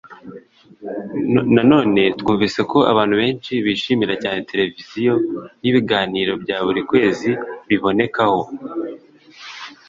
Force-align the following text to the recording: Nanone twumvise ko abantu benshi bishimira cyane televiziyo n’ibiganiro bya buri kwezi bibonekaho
Nanone 1.53 2.01
twumvise 2.19 2.59
ko 2.71 2.79
abantu 2.91 3.13
benshi 3.21 3.53
bishimira 3.65 4.13
cyane 4.23 4.39
televiziyo 4.49 5.13
n’ibiganiro 5.61 6.33
bya 6.43 6.57
buri 6.65 6.81
kwezi 6.89 7.29
bibonekaho 7.67 8.41